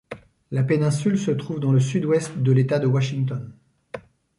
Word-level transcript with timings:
La 0.49 0.63
péninsule 0.63 1.19
se 1.19 1.29
trouve 1.29 1.59
dans 1.59 1.71
le 1.71 1.79
sud-ouest 1.79 2.35
de 2.39 2.51
l'État 2.51 2.79
de 2.79 2.87
Washington. 2.87 3.53